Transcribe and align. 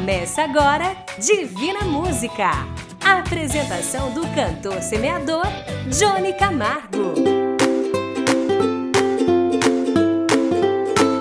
Começa 0.00 0.44
agora 0.44 0.96
Divina 1.18 1.80
Música. 1.80 2.50
A 3.04 3.18
apresentação 3.18 4.10
do 4.14 4.22
cantor 4.28 4.80
semeador 4.80 5.44
Johnny 5.90 6.32
Camargo. 6.32 7.12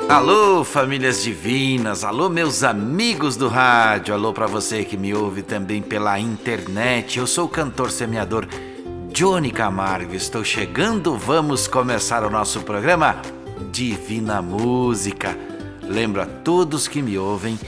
Alô, 0.08 0.64
famílias 0.64 1.22
divinas, 1.22 2.06
alô, 2.06 2.30
meus 2.30 2.64
amigos 2.64 3.36
do 3.36 3.50
rádio, 3.50 4.14
alô 4.14 4.32
para 4.32 4.48
você 4.48 4.86
que 4.86 4.96
me 4.96 5.14
ouve 5.14 5.44
também 5.44 5.82
pela 5.82 6.18
internet. 6.18 7.20
Eu 7.20 7.28
sou 7.28 7.48
o 7.48 7.50
cantor 7.50 7.92
semeador 7.92 8.48
Johnny 9.12 9.52
Camargo, 9.52 10.16
estou 10.16 10.46
chegando, 10.46 11.18
vamos 11.18 11.68
começar 11.68 12.24
o 12.24 12.30
nosso 12.30 12.62
programa 12.62 13.22
Divina 13.74 14.42
Música. 14.42 15.38
Lembro 15.84 16.22
a 16.22 16.26
todos 16.26 16.88
que 16.88 17.02
me 17.02 17.18
ouvem 17.18 17.60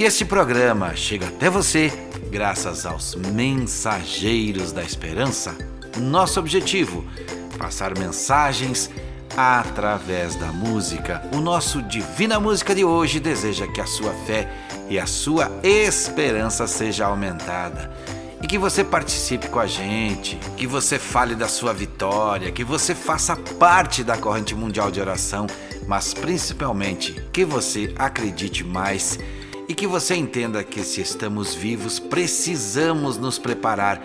que 0.00 0.04
este 0.04 0.24
programa 0.24 0.96
chega 0.96 1.26
até 1.26 1.50
você 1.50 1.92
graças 2.30 2.86
aos 2.86 3.14
mensageiros 3.14 4.72
da 4.72 4.82
esperança. 4.82 5.54
Nosso 5.98 6.40
objetivo: 6.40 7.04
passar 7.58 7.92
mensagens 7.98 8.90
através 9.36 10.36
da 10.36 10.46
música. 10.46 11.22
O 11.34 11.36
nosso 11.42 11.82
Divina 11.82 12.40
Música 12.40 12.74
de 12.74 12.82
hoje 12.82 13.20
deseja 13.20 13.66
que 13.66 13.78
a 13.78 13.84
sua 13.84 14.14
fé 14.24 14.50
e 14.88 14.98
a 14.98 15.04
sua 15.04 15.52
esperança 15.62 16.66
seja 16.66 17.04
aumentada. 17.04 17.92
E 18.42 18.46
que 18.46 18.56
você 18.56 18.82
participe 18.82 19.48
com 19.48 19.58
a 19.60 19.66
gente, 19.66 20.36
que 20.56 20.66
você 20.66 20.98
fale 20.98 21.34
da 21.34 21.46
sua 21.46 21.74
vitória, 21.74 22.50
que 22.50 22.64
você 22.64 22.94
faça 22.94 23.36
parte 23.36 24.02
da 24.02 24.16
corrente 24.16 24.54
mundial 24.54 24.90
de 24.90 24.98
oração, 24.98 25.46
mas 25.86 26.14
principalmente 26.14 27.22
que 27.30 27.44
você 27.44 27.92
acredite 27.98 28.64
mais 28.64 29.18
e 29.70 29.74
que 29.74 29.86
você 29.86 30.16
entenda 30.16 30.64
que 30.64 30.82
se 30.82 31.00
estamos 31.00 31.54
vivos, 31.54 32.00
precisamos 32.00 33.16
nos 33.16 33.38
preparar 33.38 34.02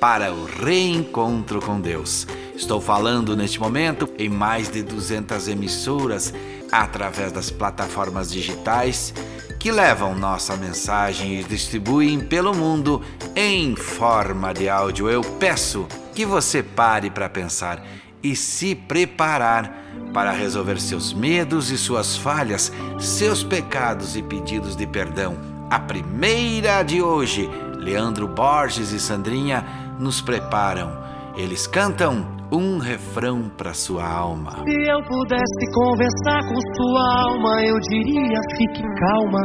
para 0.00 0.32
o 0.32 0.44
reencontro 0.44 1.62
com 1.62 1.80
Deus. 1.80 2.26
Estou 2.56 2.80
falando 2.80 3.36
neste 3.36 3.60
momento 3.60 4.10
em 4.18 4.28
mais 4.28 4.68
de 4.68 4.82
200 4.82 5.46
emissoras 5.46 6.34
através 6.72 7.30
das 7.30 7.48
plataformas 7.48 8.28
digitais 8.28 9.14
que 9.60 9.70
levam 9.70 10.16
nossa 10.16 10.56
mensagem 10.56 11.38
e 11.38 11.44
distribuem 11.44 12.18
pelo 12.18 12.52
mundo 12.52 13.00
em 13.36 13.76
forma 13.76 14.52
de 14.52 14.68
áudio. 14.68 15.08
Eu 15.08 15.20
peço 15.22 15.86
que 16.12 16.26
você 16.26 16.60
pare 16.60 17.08
para 17.08 17.28
pensar 17.28 17.86
e 18.20 18.34
se 18.34 18.74
preparar 18.74 19.83
para 20.12 20.30
resolver 20.30 20.80
seus 20.80 21.12
medos 21.12 21.70
e 21.70 21.76
suas 21.76 22.16
falhas, 22.16 22.72
seus 22.98 23.42
pecados 23.42 24.16
e 24.16 24.22
pedidos 24.22 24.76
de 24.76 24.86
perdão. 24.86 25.36
A 25.70 25.80
primeira 25.80 26.82
de 26.82 27.02
hoje, 27.02 27.50
Leandro 27.78 28.28
Borges 28.28 28.92
e 28.92 29.00
Sandrinha 29.00 29.64
nos 29.98 30.20
preparam. 30.20 31.02
Eles 31.36 31.66
cantam 31.66 32.26
um 32.52 32.78
refrão 32.78 33.50
para 33.56 33.74
sua 33.74 34.06
alma. 34.06 34.52
Se 34.52 34.90
eu 34.90 35.02
pudesse 35.02 35.72
conversar 35.74 36.40
com 36.48 36.60
sua 36.76 37.22
alma, 37.22 37.62
eu 37.62 37.78
diria: 37.80 38.40
fique 38.56 38.82
calma, 39.00 39.40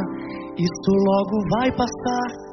isso 0.56 0.92
logo 1.08 1.36
vai 1.58 1.72
passar. 1.72 2.50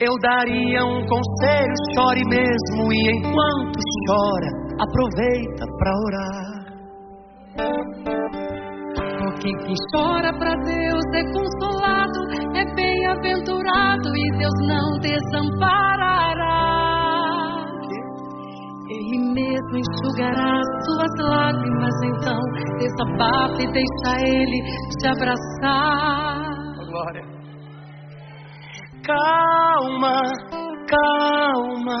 Eu 0.00 0.18
daria 0.20 0.84
um 0.84 1.06
conselho, 1.06 1.74
chore 1.94 2.22
mesmo, 2.28 2.92
e 2.92 3.18
enquanto 3.18 3.78
chora, 4.08 4.61
aproveita 4.80 5.64
para 5.78 5.92
orar. 6.06 6.62
Porque 9.18 9.50
quem 9.64 9.74
chora 9.92 10.32
para 10.38 10.54
Deus 10.64 11.04
é 11.14 11.22
consolado, 11.32 12.20
é 12.54 12.64
bem-aventurado 12.74 14.08
e 14.16 14.38
Deus 14.38 14.58
não 14.66 14.98
desamparará. 15.00 16.62
Ele 18.88 19.18
mesmo 19.32 19.78
enxugará 19.78 20.60
suas 20.84 21.14
lágrimas, 21.28 21.94
então 22.04 22.40
desabafe 22.78 23.62
e 23.62 23.72
deixa 23.72 24.20
Ele 24.20 24.58
te 24.98 25.06
abraçar. 25.08 26.52
Glória. 26.90 27.24
Calma, 29.04 30.20
calma, 30.88 32.00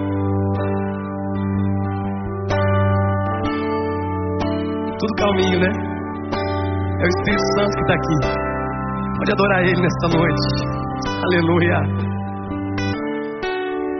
Tudo 5.01 5.13
calminho, 5.17 5.59
né? 5.59 5.71
É 6.37 7.03
o 7.03 7.09
Espírito 7.09 7.41
Santo 7.57 7.73
que 7.73 7.81
está 7.81 7.95
aqui. 7.95 8.17
Pode 9.17 9.31
adorar 9.33 9.61
Ele 9.63 9.81
nesta 9.81 10.07
noite. 10.15 10.47
Aleluia. 11.25 11.77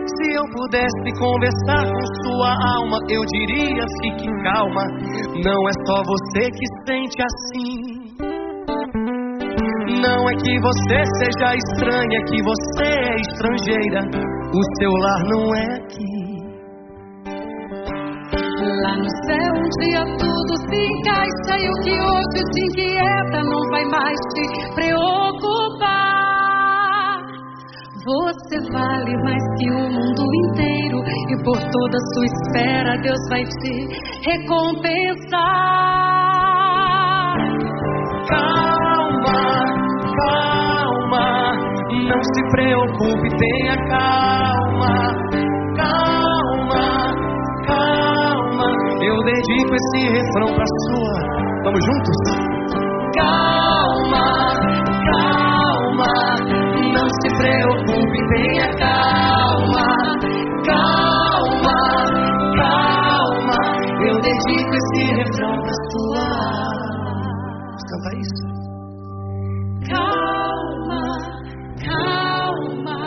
Se 0.06 0.26
eu 0.30 0.44
pudesse 0.54 1.08
conversar 1.18 1.90
com 1.90 2.04
sua 2.22 2.54
alma, 2.76 2.98
eu 3.10 3.20
diria: 3.34 3.84
fique 4.00 4.28
calma. 4.44 4.84
Não 5.42 5.68
é 5.68 5.72
só 5.86 6.04
você 6.06 6.48
que 6.48 6.66
sente 6.86 7.18
assim. 7.20 7.82
Não 10.00 10.30
é 10.30 10.34
que 10.36 10.54
você 10.60 10.98
seja 11.18 11.56
estranha, 11.56 12.16
é 12.16 12.24
que 12.30 12.42
você 12.44 12.86
é 12.86 13.16
estrangeira. 13.16 14.02
O 14.54 14.62
seu 14.78 14.92
lar 14.92 15.22
não 15.34 15.52
é 15.52 15.66
aqui. 15.82 16.11
Dia 19.80 20.04
tudo 20.18 20.52
se 20.68 20.76
encaixa 20.76 21.54
e 21.58 21.68
o 21.68 21.74
que 21.82 21.92
hoje 21.92 22.40
te 22.52 22.60
inquieta 22.66 23.42
não 23.44 23.60
vai 23.70 23.84
mais 23.84 24.18
te 24.34 24.74
preocupar. 24.74 26.22
Você 28.04 28.56
vale 28.72 29.16
mais 29.22 29.42
que 29.58 29.70
o 29.70 29.88
mundo 29.90 30.24
inteiro 30.46 30.98
e 31.30 31.36
por 31.44 31.56
toda 31.56 31.96
a 31.96 32.06
sua 32.14 32.26
espera 32.26 32.98
Deus 33.00 33.20
vai 33.30 33.44
te 33.44 33.88
recompensar. 34.28 35.40
Calma, 38.28 39.40
calma, 40.18 41.52
não 42.08 42.22
se 42.22 42.42
preocupe, 42.50 43.28
tenha 43.38 43.76
calma. 43.88 45.21
Dedico 49.32 49.74
esse 49.74 50.00
refrão 50.12 50.48
pra 50.54 50.66
sua. 50.86 51.16
Vamos 51.64 51.80
juntos? 51.86 52.18
Calma, 53.16 54.26
calma, 55.10 56.12
não 56.92 57.06
se 57.20 57.28
preocupe, 57.38 58.18
tenha 58.34 58.68
calma. 58.76 59.86
Calma, 60.66 61.78
calma, 62.56 63.58
eu 64.06 64.14
dedico 64.20 64.72
esse 64.74 65.02
refrão 65.14 65.54
pra 65.62 65.74
sua. 65.90 66.26
Vamos 67.64 67.84
cantar 67.90 68.14
isso? 68.24 68.44
Calma, 69.90 71.02
calma, 71.86 73.00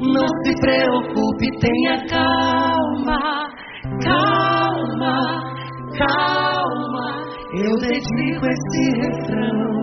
Não 0.00 0.28
se 0.44 0.52
preocupe, 0.60 1.46
tenha 1.60 1.96
calma, 2.08 2.65
dedico 7.96 8.46
esse 8.46 8.90
refrão 9.00 9.76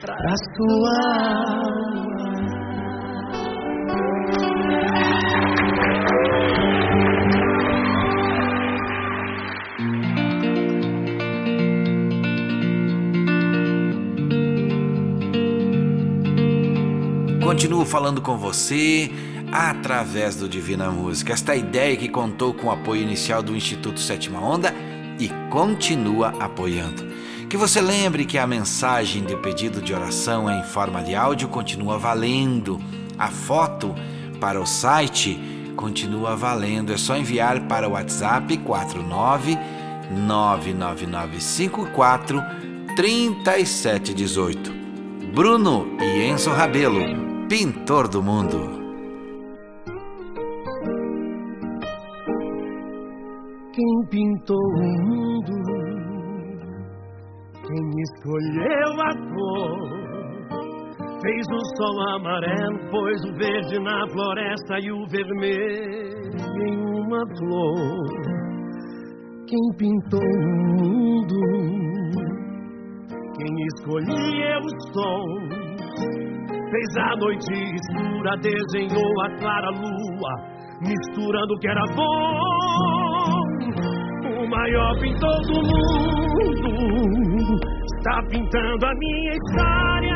pra 0.00 0.34
sua. 0.54 1.66
Continuo 17.42 17.84
falando 17.84 18.22
com 18.22 18.38
você 18.38 19.10
através 19.52 20.36
do 20.36 20.48
Divina 20.48 20.90
Música. 20.90 21.32
Esta 21.32 21.54
ideia 21.54 21.96
que 21.96 22.08
contou 22.08 22.54
com 22.54 22.68
o 22.68 22.70
apoio 22.70 23.02
inicial 23.02 23.42
do 23.42 23.54
Instituto 23.54 24.00
Sétima 24.00 24.40
Onda 24.40 24.85
e 25.18 25.28
continua 25.50 26.28
apoiando. 26.40 27.04
Que 27.48 27.56
você 27.56 27.80
lembre 27.80 28.24
que 28.24 28.38
a 28.38 28.46
mensagem 28.46 29.24
de 29.24 29.36
pedido 29.36 29.80
de 29.80 29.94
oração 29.94 30.50
em 30.50 30.64
forma 30.64 31.00
de 31.02 31.14
áudio 31.14 31.46
continua 31.48 31.96
valendo. 31.98 32.80
A 33.18 33.28
foto 33.28 33.94
para 34.40 34.60
o 34.60 34.66
site 34.66 35.38
continua 35.76 36.34
valendo. 36.34 36.92
É 36.92 36.96
só 36.96 37.16
enviar 37.16 37.60
para 37.68 37.88
o 37.88 37.92
WhatsApp 37.92 38.56
49 38.58 39.56
99954 40.10 42.42
3718. 42.96 44.74
Bruno 45.34 45.96
e 46.00 46.22
Enzo 46.22 46.50
Rabelo, 46.50 47.46
pintor 47.48 48.08
do 48.08 48.22
mundo. 48.22 48.85
Sol 61.76 62.00
amarelo, 62.14 62.90
pôs 62.90 63.24
o 63.24 63.32
verde 63.36 63.78
na 63.80 64.06
floresta 64.08 64.78
e 64.80 64.90
o 64.90 65.06
vermelho 65.06 66.30
em 66.62 66.76
uma 67.00 67.22
flor. 67.36 68.06
Quem 69.46 69.60
pintou 69.78 70.20
o 70.20 70.38
mundo? 70.80 71.40
Quem 73.36 73.52
escolheu 73.74 74.60
o 74.60 74.70
sol? 74.92 75.26
Fez 76.70 76.96
a 76.98 77.16
noite 77.16 77.52
escura, 77.52 78.36
desenhou 78.42 79.20
a 79.22 79.28
clara 79.38 79.70
lua, 79.70 80.32
misturando 80.80 81.54
o 81.54 81.58
que 81.58 81.68
era 81.68 81.84
bom. 81.94 82.40
O 84.42 84.48
maior 84.48 84.98
pintor 85.00 85.40
do 85.46 85.60
mundo 85.62 87.54
está 87.98 88.22
pintando 88.30 88.86
a 88.86 88.94
minha 88.94 89.32
história 89.32 90.15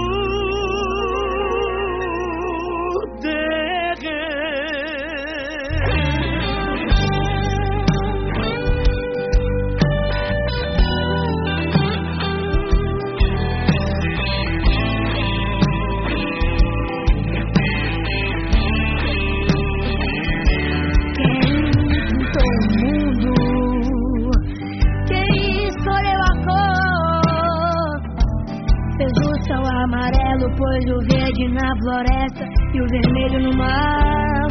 Pôs 30.61 30.85
o 30.85 30.99
verde 31.09 31.47
na 31.53 31.75
floresta 31.81 32.45
e 32.71 32.81
o 32.81 32.85
vermelho 32.87 33.39
no 33.49 33.57
mar. 33.57 34.47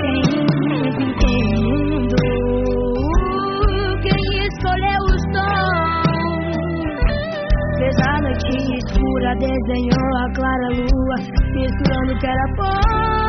Quem 0.00 0.20
tem 1.20 1.44
mundo? 1.62 2.18
Quem 4.02 4.22
escolheu 4.48 5.00
o 5.00 5.16
som? 5.30 6.02
Fez 7.78 7.96
a 8.00 8.20
noite 8.22 8.54
escura, 8.78 9.30
desenhou 9.38 10.10
a 10.16 10.26
clara 10.34 10.68
lua, 10.70 11.16
misturando 11.54 12.10
o 12.14 12.18
que 12.18 12.26
era 12.26 12.46
bom. 12.56 13.23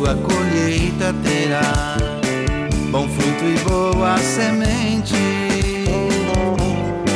Sua 0.03 0.15
colheita 0.15 1.15
terá 1.23 1.95
bom 2.91 3.07
fruto 3.07 3.45
e 3.45 3.57
boa 3.63 4.17
semente. 4.17 5.15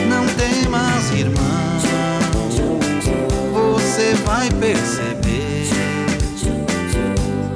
Não 0.08 0.26
temas, 0.38 1.12
irmã, 1.12 1.82
você 3.52 4.14
vai 4.26 4.50
perceber 4.52 5.68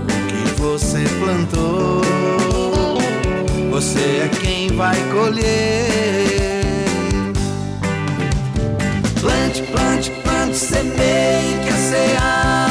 o 0.04 0.28
que 0.28 0.60
você 0.60 1.06
plantou. 1.24 2.02
Você 3.72 4.00
é 4.00 4.30
quem 4.42 4.76
vai 4.76 4.98
colher. 5.14 6.62
Plante, 9.22 9.62
plante, 9.62 10.12
plante, 10.24 10.58
semeie 10.58 11.58
que 11.64 11.70
a 11.70 12.71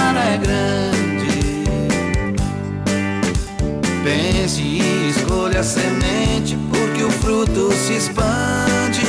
Pense 4.51 4.63
e 4.63 5.11
escolha 5.11 5.61
a 5.61 5.63
semente, 5.63 6.59
porque 6.73 7.05
o 7.05 7.11
fruto 7.11 7.71
se 7.73 7.93
expande. 7.93 9.01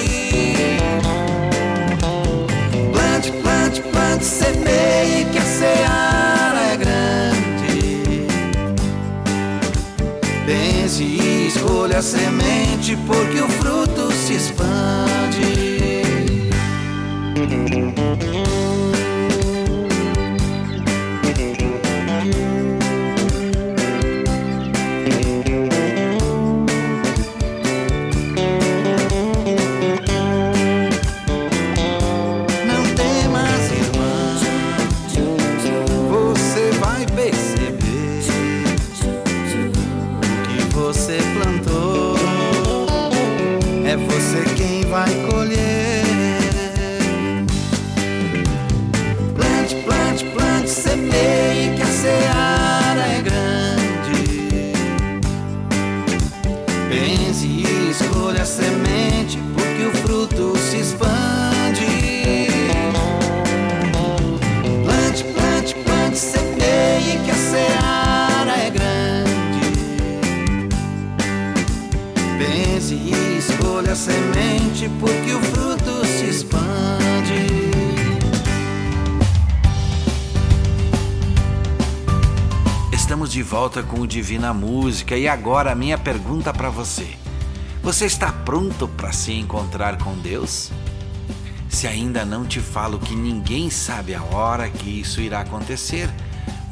Plante, 2.91 3.31
plante, 3.41 3.81
plante, 3.81 4.23
semeie 4.23 5.25
que 5.31 5.39
a 5.39 5.41
seara 5.41 6.61
é 6.73 6.77
grande. 6.77 8.27
Pense 10.45 11.01
e 11.01 11.47
escolha 11.47 11.97
a 11.97 12.01
semente, 12.03 12.95
porque 13.07 13.39
o 13.39 13.49
fruto 13.49 14.11
se 14.11 14.33
expande. 14.33 14.91
Pense 57.03 57.47
e 57.47 57.89
escolha 57.89 58.43
a 58.43 58.45
semente, 58.45 59.39
porque 59.55 59.85
o 59.85 59.91
fruto 60.03 60.55
se 60.55 60.81
expande. 60.81 61.87
Plante, 64.85 65.23
plante, 65.23 65.75
plante, 65.83 66.17
semeie 66.19 67.17
que 67.25 67.31
a 67.31 67.33
seara 67.33 68.55
é 68.55 68.69
grande. 68.69 69.61
Pense 72.37 72.93
e 72.93 73.39
escolha 73.39 73.93
a 73.93 73.95
semente, 73.95 74.87
porque 74.99 75.33
o 75.33 75.41
Estamos 83.21 83.33
de 83.33 83.43
volta 83.43 83.83
com 83.83 83.99
o 83.99 84.07
Divina 84.07 84.51
Música 84.51 85.15
e 85.15 85.27
agora 85.27 85.73
a 85.73 85.75
minha 85.75 85.95
pergunta 85.95 86.51
para 86.51 86.71
você. 86.71 87.07
Você 87.83 88.05
está 88.05 88.31
pronto 88.31 88.87
para 88.87 89.11
se 89.11 89.31
encontrar 89.31 89.99
com 89.99 90.17
Deus? 90.17 90.71
Se 91.69 91.85
ainda 91.85 92.25
não 92.25 92.43
te 92.45 92.59
falo 92.59 92.97
que 92.97 93.15
ninguém 93.15 93.69
sabe 93.69 94.15
a 94.15 94.23
hora 94.23 94.67
que 94.71 95.01
isso 95.01 95.21
irá 95.21 95.41
acontecer, 95.41 96.09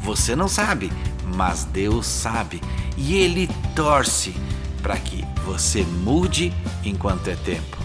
você 0.02 0.36
não 0.36 0.48
sabe, 0.48 0.92
mas 1.36 1.66
Deus 1.66 2.08
sabe 2.08 2.60
e 2.98 3.14
Ele 3.14 3.48
torce 3.76 4.34
para 4.82 4.98
que 4.98 5.24
você 5.46 5.84
mude 5.84 6.52
enquanto 6.84 7.28
é 7.28 7.36
tempo. 7.36 7.78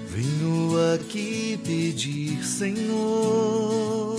Venho 0.08 0.94
aqui 0.94 1.60
pedir, 1.64 2.44
Senhor, 2.44 4.13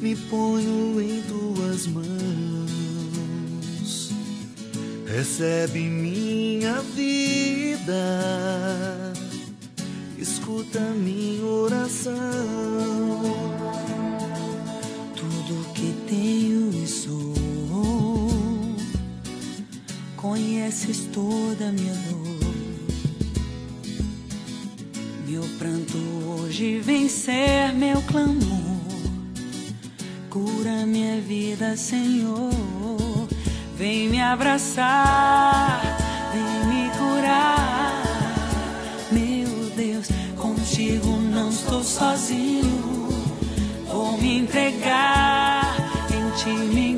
me 0.00 0.16
ponho 0.16 1.00
em 1.00 1.22
tuas 1.22 1.86
mãos. 1.86 2.10
Recebe 5.06 5.80
minha 5.80 6.80
vida, 6.80 7.92
escuta 10.16 10.80
minha 10.80 11.44
oração. 11.44 12.14
Tudo 15.14 15.72
que 15.74 15.94
tenho 16.08 16.70
e 16.82 16.86
sou, 16.86 17.34
conheces 20.16 21.08
toda 21.12 21.72
minha 21.72 21.94
dor. 22.08 22.40
Meu 25.28 25.42
pranto 25.58 25.98
hoje 26.26 26.78
vem 26.78 27.08
ser 27.08 27.74
meu 27.74 28.00
clamor. 28.02 28.59
Minha 30.90 31.20
vida, 31.20 31.76
Senhor. 31.76 32.50
Vem 33.76 34.08
me 34.08 34.20
abraçar, 34.20 35.80
vem 36.32 36.66
me 36.68 36.90
curar. 36.90 38.02
Meu 39.12 39.70
Deus, 39.76 40.08
contigo 40.36 41.16
não 41.16 41.50
estou 41.50 41.84
sozinho. 41.84 43.08
Vou 43.86 44.18
me 44.18 44.38
entregar, 44.38 45.76
em 46.10 46.42
ti 46.42 46.74
me 46.74 46.89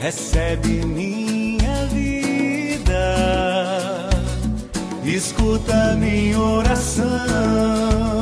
Recebe 0.00 0.86
minha 0.86 1.84
vida, 1.92 2.88
escuta 5.04 5.94
minha 5.96 6.38
oração. 6.38 8.19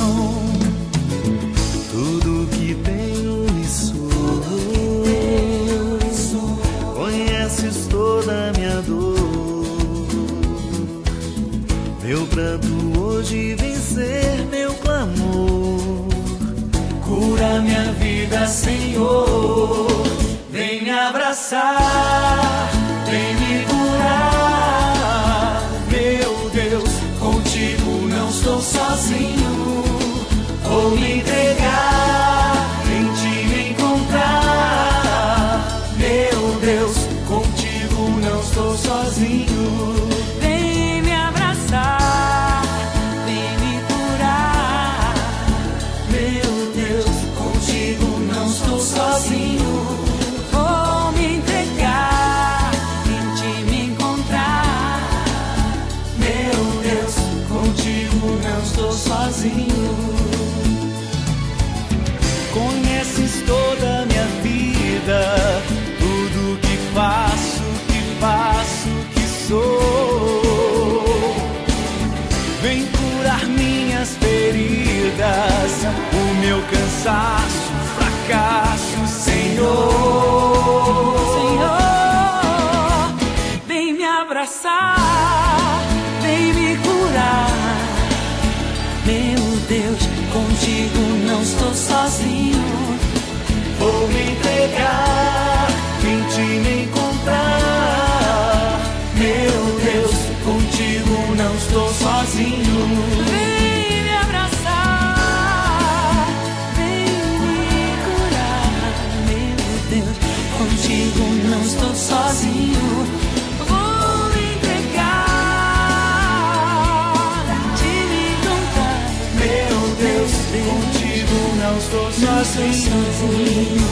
Não 121.92 122.10
estou 122.10 122.72
sozinho. 122.72 123.87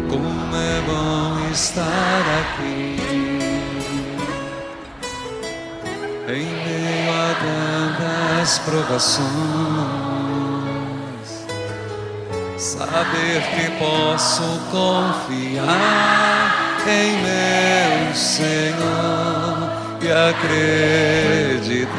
Como 0.09 0.55
é 0.55 0.81
bom 0.81 1.51
estar 1.51 2.23
aqui 2.39 3.14
em 6.35 6.45
meio 6.45 7.11
a 7.11 7.33
tantas 7.97 8.59
provações. 8.59 9.25
Saber 12.57 13.41
que 13.55 13.71
posso 13.79 14.43
confiar 14.71 15.65
em 16.87 17.17
meu 17.23 18.13
Senhor 18.13 19.69
e 20.01 20.11
acreditar 20.11 21.95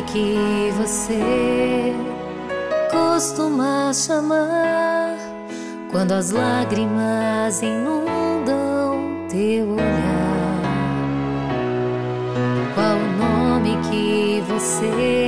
Que 0.06 0.70
você 0.76 1.92
costuma 2.90 3.92
chamar 3.92 5.16
quando 5.90 6.12
as 6.12 6.30
lágrimas 6.30 7.62
inundam 7.62 9.26
teu 9.28 9.70
olhar? 9.70 10.62
Qual 12.74 12.96
o 12.96 13.12
nome 13.16 13.76
que 13.90 14.42
você 14.48 15.23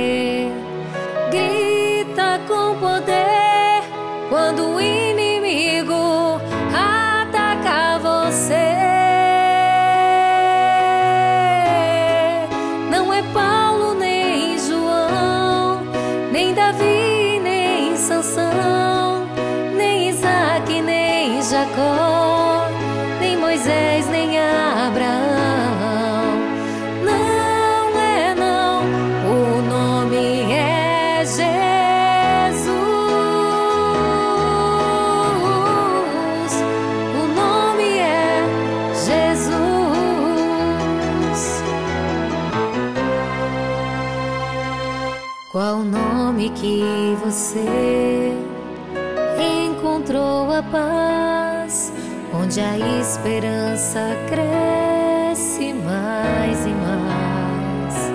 esperança 53.97 54.15
cresce 54.29 55.73
mais 55.73 56.65
e 56.65 56.69
mais. 56.69 58.11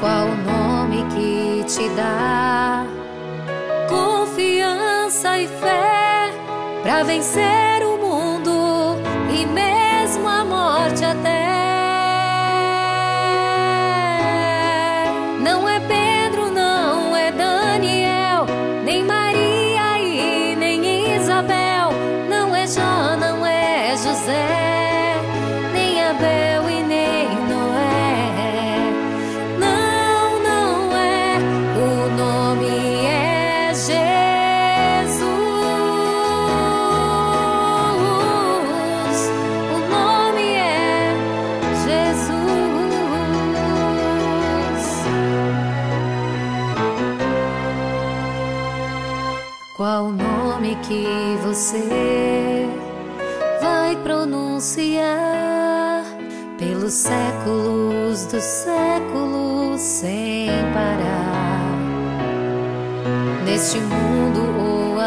Qual 0.00 0.28
o 0.28 0.36
nome 0.36 1.04
que 1.14 1.64
te 1.64 1.88
dá 1.90 2.86
confiança 3.88 5.38
e 5.38 5.48
fé 5.48 6.30
para 6.82 7.02
vencer 7.02 7.82
o 7.82 7.98
mundo 7.98 8.96
e 9.32 9.46
mesmo 9.46 10.28
a 10.28 10.44
morte 10.44 11.04
até? 11.04 11.37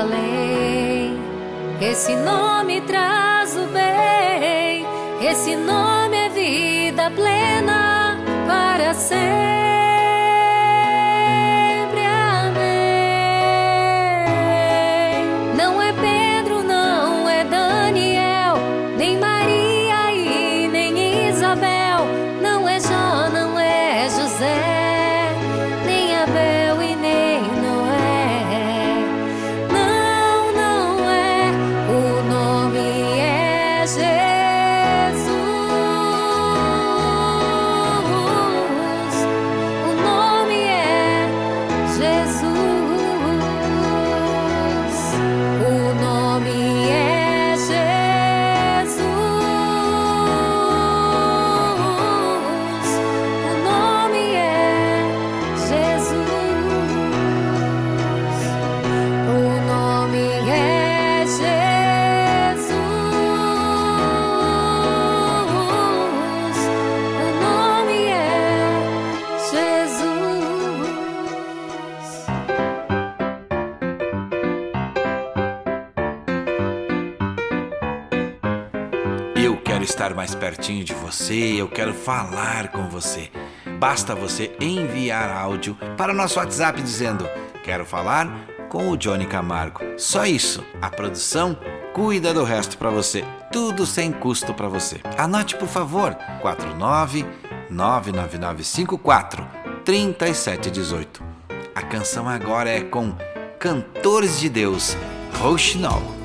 Além, 0.02 1.16
esse 1.80 2.16
nome 2.16 2.82
traz 2.82 3.56
o 3.56 3.68
bem, 3.68 4.86
esse 5.22 5.56
nome 5.56 5.91
você, 81.32 81.62
eu 81.62 81.68
quero 81.70 81.94
falar 81.94 82.68
com 82.70 82.90
você. 82.90 83.32
Basta 83.80 84.14
você 84.14 84.52
enviar 84.60 85.30
áudio 85.32 85.78
para 85.98 86.12
o 86.12 86.16
nosso 86.16 86.38
WhatsApp 86.40 86.82
dizendo: 86.82 87.28
Quero 87.64 87.86
falar 87.86 88.28
com 88.70 88.90
o 88.90 88.98
Johnny 88.98 89.26
Camargo. 89.26 89.80
Só 89.98 90.26
isso. 90.26 90.64
A 90.82 90.90
produção 90.90 91.58
cuida 91.94 92.34
do 92.34 92.44
resto 92.44 92.78
para 92.78 92.90
você. 92.90 93.24
Tudo 93.52 93.86
sem 93.86 94.12
custo 94.12 94.54
para 94.54 94.68
você. 94.68 95.00
Anote, 95.18 95.56
por 95.56 95.70
favor: 95.70 96.16
49 96.42 97.26
99954 97.70 99.48
3718. 99.86 101.24
A 101.74 101.82
canção 101.82 102.28
agora 102.28 102.70
é 102.70 102.82
com 102.82 103.16
Cantores 103.58 104.40
de 104.40 104.50
Deus, 104.50 104.98
Rochinol. 105.40 106.21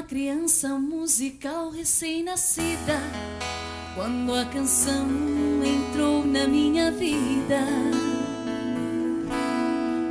Uma 0.00 0.06
criança 0.06 0.68
musical 0.78 1.68
recém-nascida 1.68 2.98
quando 3.94 4.34
a 4.34 4.46
canção 4.46 5.06
entrou 5.62 6.24
na 6.24 6.46
minha 6.46 6.90
vida. 6.90 7.60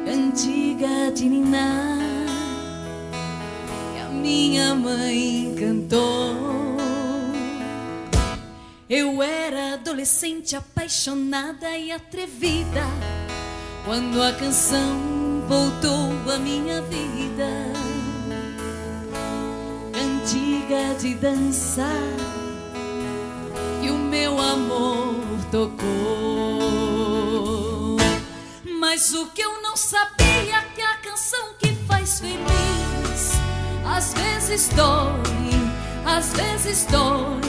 Cantiga 0.05 1.11
de 1.11 1.25
Niná 1.27 1.97
que 3.93 3.99
a 3.99 4.09
minha 4.09 4.75
mãe 4.75 5.55
cantou. 5.57 6.77
Eu 8.87 9.23
era 9.23 9.73
adolescente 9.73 10.55
apaixonada 10.55 11.75
e 11.75 11.91
atrevida 11.91 12.83
quando 13.85 14.21
a 14.21 14.33
canção 14.33 15.41
voltou 15.47 16.31
à 16.31 16.37
minha 16.37 16.79
vida 16.83 17.68
cantiga 20.69 20.93
de 20.99 21.15
dançar 21.15 21.87
e 23.81 23.89
o 23.89 23.97
meu 23.97 24.39
amor 24.39 25.15
tocou. 25.51 25.87
Mas 28.79 29.13
o 29.13 29.25
que 29.27 29.41
eu 29.41 29.61
não 29.63 29.75
sabia 29.75 30.57
é 30.57 30.61
que 30.75 30.81
a 30.81 30.95
canção 30.97 31.55
que 31.57 31.73
faz 31.87 32.19
feliz 32.19 33.31
às 33.83 34.13
vezes 34.13 34.69
dói, 34.69 35.19
às 36.05 36.33
vezes 36.33 36.85
dói. 36.85 37.41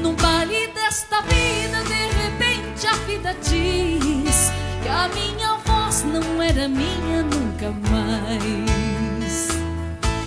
Num 0.00 0.14
baile 0.14 0.68
desta 0.68 1.20
vida, 1.22 1.82
de 1.84 2.06
repente 2.22 2.86
a 2.86 2.92
vida 3.06 3.34
diz 3.42 4.52
que 4.82 4.88
a 4.88 5.08
minha 5.08 5.56
voz 5.58 6.04
não 6.04 6.40
era 6.40 6.68
minha 6.68 7.24
nunca 7.24 7.72
mais. 7.90 9.48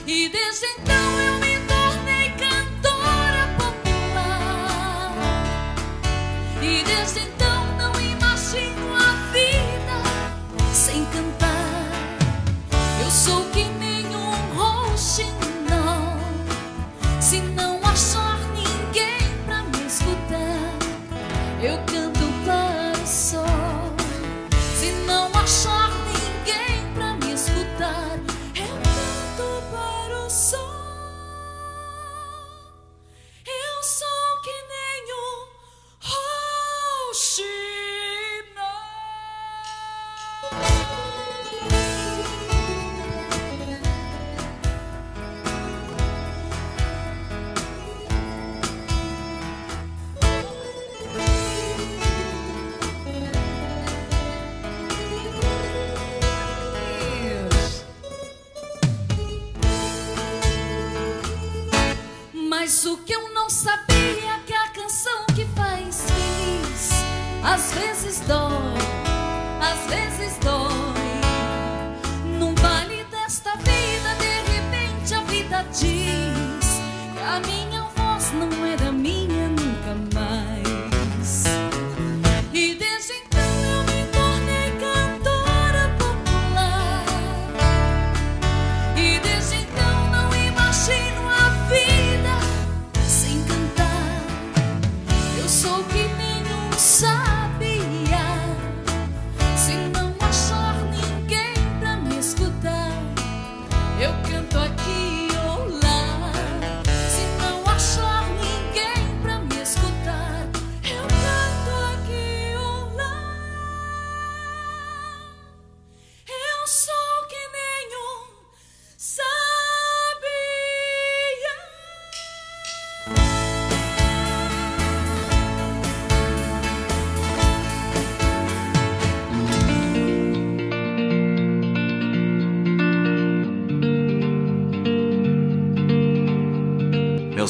E 0.05 0.29
desde 0.29 0.65
então 0.65 1.19
eu 1.21 1.44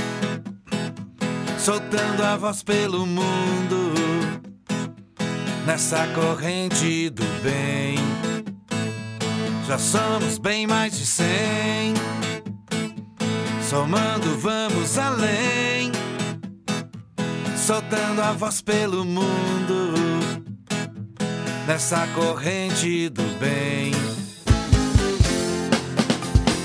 Soltando 1.59 2.22
a 2.22 2.35
voz 2.38 2.62
pelo 2.62 3.05
mundo. 3.05 3.92
Nessa 5.66 6.07
corrente 6.14 7.11
do 7.11 7.24
bem. 7.42 7.98
Já 9.66 9.77
somos 9.79 10.38
bem 10.38 10.66
mais 10.66 10.96
de 10.96 11.05
cem. 11.05 11.92
Somando, 13.68 14.38
vamos 14.38 14.96
além. 14.96 15.77
Soltando 17.68 18.22
a 18.22 18.33
voz 18.33 18.62
pelo 18.62 19.04
mundo 19.04 19.92
nessa 21.66 22.07
corrente 22.14 23.11
do 23.11 23.22
bem. 23.38 23.92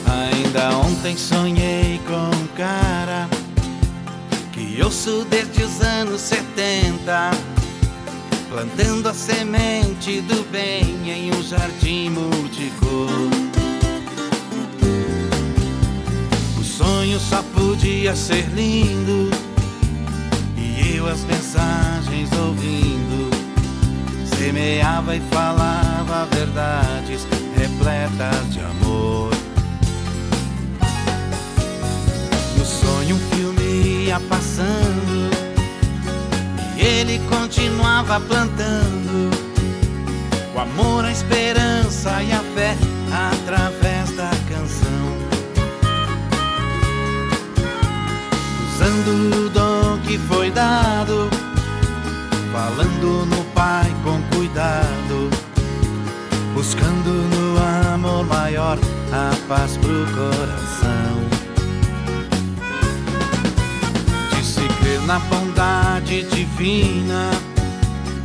Ainda 0.08 0.78
ontem 0.78 1.18
sonhei 1.18 2.00
com 2.08 2.38
um 2.38 2.48
cara 2.56 3.28
que 4.54 4.82
ouço 4.82 5.28
desde 5.30 5.64
os 5.64 5.82
anos 5.82 6.22
70, 6.22 7.32
plantando 8.48 9.10
a 9.10 9.14
semente 9.14 10.22
do 10.22 10.42
bem 10.52 11.12
em 11.12 11.36
um 11.36 11.44
jardim 11.44 12.12
multicor. 12.12 13.10
O 16.58 16.64
sonho 16.64 17.20
só 17.20 17.44
podia 17.54 18.16
ser 18.16 18.48
lindo 18.56 19.43
e 21.14 21.16
eu 21.16 21.20
as 21.20 21.24
mensagens 21.26 22.30
ouvindo 22.34 23.30
semeava 24.36 25.16
e 25.16 25.20
falava 25.32 26.26
verdades 26.36 27.28
repletas 27.56 28.52
de 28.52 28.60
amor. 28.60 29.32
No 32.58 32.66
sonho 32.66 33.16
um 33.16 33.36
filme 33.36 34.06
ia 34.06 34.20
passando 34.22 35.32
e 36.78 36.82
ele 36.82 37.20
continuava 37.30 38.20
plantando 38.20 39.30
o 40.56 40.60
amor, 40.60 41.06
a 41.06 41.12
esperança 41.12 42.24
e 42.24 42.32
a 42.32 42.40
fé 42.56 42.76
através 43.32 44.12
da 44.16 44.32
canção. 44.50 45.14
Usando 48.74 49.46
o 49.46 49.50
dom 49.50 49.73
que 50.06 50.18
foi 50.18 50.52
dado 50.52 51.30
falando 52.52 53.26
no 53.26 53.44
Pai 53.54 53.94
com 54.04 54.22
cuidado, 54.36 55.30
buscando 56.54 57.10
no 57.10 57.94
amor 57.94 58.26
maior 58.26 58.78
a 59.12 59.36
paz 59.48 59.78
pro 59.78 60.06
coração. 60.14 61.24
Disse 64.32 64.68
crer 64.80 65.02
na 65.02 65.20
bondade 65.20 66.24
divina, 66.24 67.32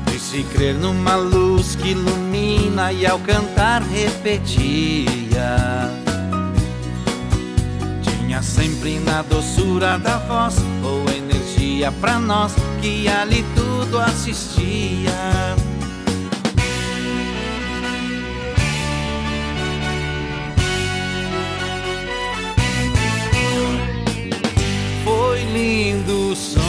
disse 0.06 0.42
crer 0.54 0.74
numa 0.74 1.16
luz 1.16 1.76
que 1.76 1.90
ilumina 1.90 2.92
e 2.92 3.06
ao 3.06 3.18
cantar 3.20 3.82
repetia. 3.82 5.08
Sempre 8.40 9.00
na 9.00 9.22
doçura 9.22 9.98
da 9.98 10.18
voz 10.18 10.56
ou 10.84 11.00
energia 11.12 11.47
pra 12.00 12.18
nós 12.18 12.54
que 12.80 13.09
ali 13.09 13.44
tudo 13.54 13.98
assistia. 13.98 15.12
Foi 25.04 25.44
lindo 25.44 26.32
o 26.32 26.36
sonho, 26.36 26.62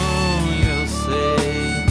eu 0.80 0.88
sei. 0.88 1.86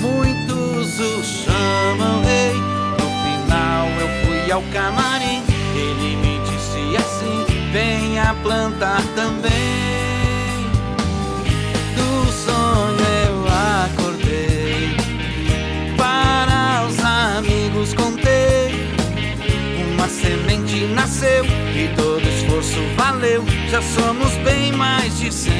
Muitos 0.00 1.00
o 1.00 1.22
chamam 1.22 2.22
rei. 2.22 2.54
No 2.98 3.08
final 3.24 3.86
eu 4.00 4.08
fui 4.24 4.52
ao 4.52 4.62
camarim. 4.72 5.42
Ele 5.74 6.16
me 6.16 6.38
disse 6.44 6.96
assim: 6.96 7.70
venha 7.72 8.34
plantar 8.42 9.02
também. 9.14 9.89
E 21.22 21.88
todo 21.96 22.26
esforço 22.26 22.78
valeu. 22.96 23.44
Já 23.68 23.82
somos 23.82 24.32
bem 24.38 24.72
mais 24.72 25.18
de 25.18 25.32
cem. 25.32 25.52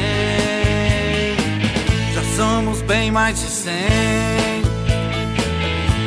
Já 2.14 2.22
somos 2.36 2.80
bem 2.82 3.10
mais 3.10 3.38
de 3.38 3.46
cem. 3.46 4.62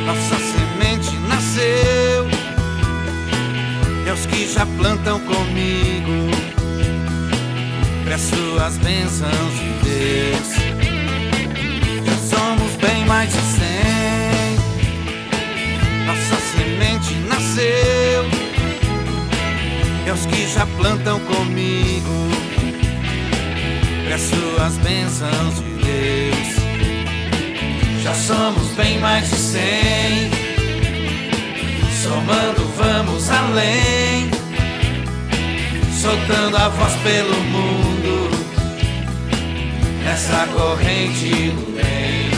Nossa 0.06 0.36
semente 0.36 1.16
nasceu. 1.28 2.26
E 4.04 4.10
aos 4.10 4.26
que 4.26 4.52
já 4.52 4.66
plantam 4.66 5.20
comigo, 5.20 6.30
peço 8.04 8.58
as 8.60 8.76
bênçãos 8.78 9.54
de 9.54 9.70
Deus. 9.84 10.48
Já 12.06 12.36
somos 12.36 12.72
bem 12.76 13.04
mais 13.04 13.30
de 13.30 13.40
cem. 13.40 14.58
Nossa 16.06 16.36
semente 16.56 17.14
nasceu. 17.28 18.13
Aos 20.14 20.26
que 20.26 20.46
já 20.46 20.64
plantam 20.64 21.18
comigo, 21.18 22.30
peço 24.08 24.36
as 24.64 24.78
bênçãos 24.78 25.56
de 25.56 25.64
Deus. 25.84 26.54
Já 28.00 28.14
somos 28.14 28.68
bem 28.76 29.00
mais 29.00 29.28
de 29.28 29.34
cem. 29.34 30.30
Somando, 32.00 32.64
vamos 32.76 33.28
além. 33.28 34.30
Soltando 36.00 36.58
a 36.58 36.68
voz 36.68 36.92
pelo 37.02 37.34
mundo. 37.46 38.30
Nessa 40.04 40.46
corrente 40.46 41.50
do 41.50 41.74
bem. 41.74 42.30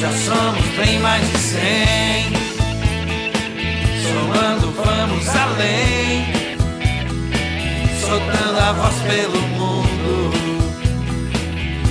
Já 0.00 0.10
somos 0.12 0.64
bem 0.78 0.98
mais 0.98 1.30
de 1.30 1.38
cem. 1.38 2.45
Somando, 4.08 4.70
vamos 4.72 5.28
além. 5.28 6.26
Soltando 8.00 8.58
a 8.58 8.72
voz 8.72 8.94
pelo 9.02 9.40
mundo. 9.48 10.32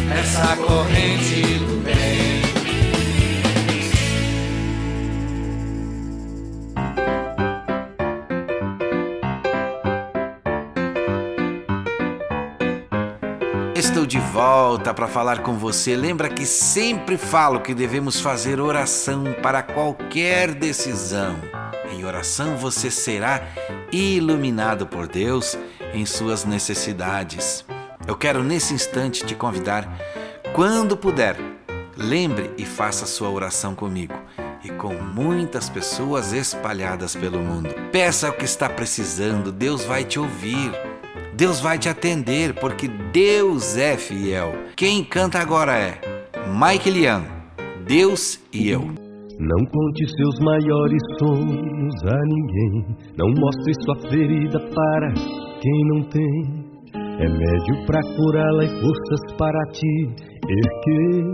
Nessa 0.08 0.56
corrente 0.58 1.60
do 1.60 1.84
bem. 1.84 2.46
Estou 13.76 14.06
de 14.06 14.20
volta 14.20 14.94
para 14.94 15.08
falar 15.08 15.40
com 15.40 15.58
você. 15.58 15.96
Lembra 15.96 16.30
que 16.30 16.46
sempre 16.46 17.18
falo 17.18 17.60
que 17.60 17.74
devemos 17.74 18.20
fazer 18.22 18.60
oração 18.60 19.26
para 19.42 19.62
qualquer 19.62 20.54
decisão. 20.54 21.55
Oração 22.06 22.56
você 22.58 22.92
será 22.92 23.42
iluminado 23.92 24.86
por 24.86 25.08
Deus 25.08 25.58
em 25.94 26.06
suas 26.06 26.46
necessidades. 26.46 27.66
Eu 28.08 28.16
quero 28.16 28.44
nesse 28.44 28.74
instante 28.74 29.26
te 29.26 29.34
convidar, 29.34 29.88
quando 30.54 30.96
puder, 30.96 31.36
lembre 31.98 32.52
e 32.58 32.66
faça 32.66 33.06
sua 33.06 33.30
oração 33.30 33.74
comigo 33.74 34.14
e 34.64 34.70
com 34.70 34.94
muitas 34.94 35.70
pessoas 35.70 36.34
espalhadas 36.34 37.16
pelo 37.16 37.40
mundo. 37.40 37.70
Peça 37.92 38.30
o 38.30 38.34
que 38.34 38.46
está 38.46 38.70
precisando, 38.70 39.52
Deus 39.52 39.84
vai 39.84 40.04
te 40.04 40.20
ouvir. 40.20 40.72
Deus 41.34 41.60
vai 41.60 41.78
te 41.78 41.90
atender 41.90 42.54
porque 42.54 42.88
Deus 42.88 43.76
é 43.76 43.98
fiel. 43.98 44.56
Quem 44.76 45.04
canta 45.04 45.40
agora 45.40 45.78
é 45.78 46.00
Mike 46.48 46.90
Lian, 46.90 47.26
Deus 47.86 48.40
e 48.54 48.70
eu. 48.70 49.05
Não 49.40 49.66
conte 49.66 50.08
seus 50.16 50.40
maiores 50.40 51.02
sonhos 51.20 51.96
a 52.06 52.20
ninguém. 52.26 52.96
Não 53.18 53.28
mostre 53.38 53.74
sua 53.84 54.10
ferida 54.10 54.60
para 54.60 55.14
quem 55.62 55.88
não 55.90 56.04
tem. 56.10 56.66
Remédio 57.18 57.86
para 57.86 58.02
curá-la 58.16 58.64
e 58.64 58.70
forças 58.70 59.36
para 59.38 59.60
te 59.72 59.88
erguer. 60.48 61.26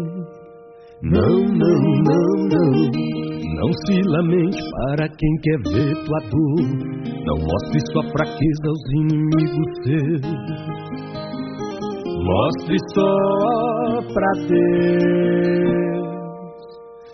Não, 1.04 1.43
não, 1.45 1.80
não, 2.04 2.28
não. 2.49 2.72
Não 3.56 3.72
se 3.86 4.02
lamente 4.08 4.58
para 4.72 5.08
quem 5.08 5.36
quer 5.43 5.60
ver 5.72 5.93
tua 6.06 6.20
dor. 6.30 6.62
Não 7.26 7.38
mostre 7.38 7.80
sua 7.91 8.04
fraqueza 8.12 8.68
aos 8.68 8.84
inimigos 8.95 9.70
seus. 9.84 10.22
Mostre 12.24 12.78
só 12.95 13.16
pra 14.14 14.32
Deus. 14.47 16.11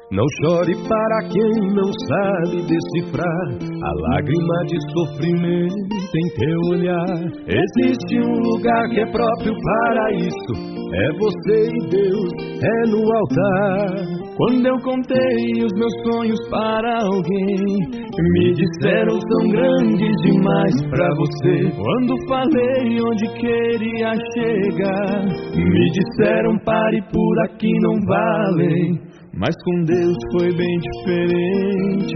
Não 0.09 0.23
chore 0.41 0.73
para 0.87 1.27
quem 1.27 1.75
não 1.75 1.91
sabe 2.07 2.61
decifrar 2.61 3.47
a 3.83 3.91
lágrima 3.91 4.63
de 4.67 4.77
sofrimento 4.93 5.75
em 6.15 6.27
teu 6.39 6.59
olhar. 6.71 7.19
Existe 7.45 8.19
um 8.21 8.39
lugar 8.39 8.87
que 8.87 9.01
é 9.01 9.11
próprio 9.11 9.53
para 9.61 10.13
isso. 10.13 10.77
É 10.93 11.11
você 11.19 11.67
e 11.67 11.89
Deus, 11.89 12.31
é 12.63 12.89
no 12.89 13.03
altar. 13.17 14.17
Quando 14.37 14.65
eu 14.65 14.77
contei 14.81 15.65
os 15.65 15.73
meus 15.73 15.93
sonhos 16.05 16.39
para 16.49 17.03
alguém, 17.03 17.57
me 18.17 18.53
disseram 18.53 19.19
são 19.19 19.49
grandes 19.49 20.15
demais 20.21 20.81
para 20.89 21.09
você. 21.15 21.69
Quando 21.75 22.27
falei 22.29 22.97
onde 23.01 23.27
queria 23.33 24.13
chegar, 24.33 25.25
me 25.53 25.91
disseram 25.91 26.57
pare 26.63 27.01
por 27.11 27.43
aqui 27.43 27.73
não 27.81 27.99
vale. 28.07 29.06
Mas 29.39 29.55
com 29.63 29.83
Deus 29.83 30.17
foi 30.31 30.51
bem 30.51 30.79
diferente. 30.79 32.15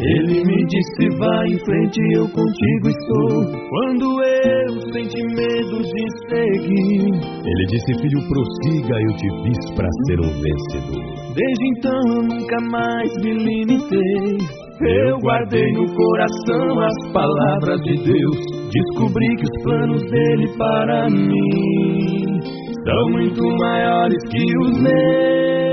Ele 0.00 0.44
me 0.44 0.66
disse: 0.66 1.16
vá 1.16 1.46
em 1.46 1.58
frente, 1.64 1.98
eu 2.14 2.28
contigo 2.28 2.88
estou. 2.88 3.44
Quando 3.70 4.22
eu 4.22 4.80
senti 4.92 5.22
medo 5.34 5.80
de 5.80 6.04
seguir, 6.28 7.06
Ele 7.42 7.66
disse: 7.70 7.94
Filho, 8.02 8.20
prossiga, 8.28 9.00
eu 9.00 9.16
te 9.16 9.28
fiz 9.42 9.74
para 9.76 9.88
ser 10.06 10.20
um 10.20 10.32
vencedor. 10.42 11.34
Desde 11.34 11.66
então 11.78 12.02
nunca 12.28 12.56
mais 12.70 13.10
me 13.22 13.32
limitei. 13.32 14.38
Eu 14.82 15.18
guardei 15.20 15.72
no 15.72 15.86
coração 15.94 16.80
as 16.80 17.12
palavras 17.12 17.80
de 17.82 17.96
Deus. 18.04 18.36
Descobri 18.70 19.36
que 19.36 19.44
os 19.44 19.62
planos 19.62 20.02
dele 20.10 20.48
para 20.58 21.08
mim 21.08 22.40
são 22.84 23.10
muito 23.10 23.42
maiores 23.58 24.22
que 24.30 24.58
os 24.58 24.82
meus. 24.82 25.71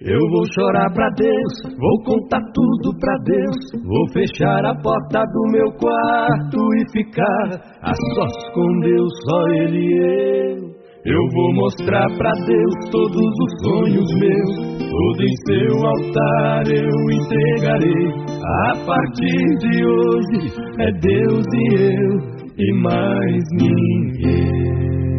Eu 0.00 0.20
vou 0.30 0.44
chorar 0.54 0.92
pra 0.94 1.08
Deus, 1.16 1.76
vou 1.76 2.04
contar 2.04 2.40
tudo 2.54 2.96
pra 3.00 3.16
Deus. 3.24 3.84
Vou 3.84 4.08
fechar 4.12 4.64
a 4.64 4.74
porta 4.80 5.24
do 5.24 5.42
meu 5.50 5.72
quarto 5.72 6.58
e 6.76 6.92
ficar 6.92 7.76
a 7.82 7.92
sós 8.14 8.54
com 8.54 8.80
Deus, 8.80 9.10
só 9.28 9.48
Ele 9.54 9.78
e 9.78 10.54
eu. 10.54 10.78
Eu 11.04 11.20
vou 11.32 11.54
mostrar 11.54 12.06
pra 12.16 12.30
Deus 12.46 12.74
todos 12.92 13.16
os 13.16 13.62
sonhos 13.62 14.06
meus. 14.20 14.78
Tudo 14.78 15.22
em 15.24 15.36
seu 15.46 15.86
altar 15.86 16.62
eu 16.68 17.10
entregarei. 17.10 18.12
A 18.44 18.86
partir 18.86 19.46
de 19.58 19.84
hoje 19.84 20.52
é 20.78 20.92
Deus 20.92 21.44
e 21.54 21.74
eu 21.82 22.38
e 22.56 22.72
mais 22.82 23.44
ninguém. 23.52 25.17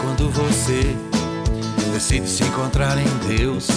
Quando 0.00 0.30
você 0.30 0.96
decide 1.92 2.28
se 2.28 2.42
encontrar 2.44 2.96
em 2.98 3.36
Deus, 3.36 3.68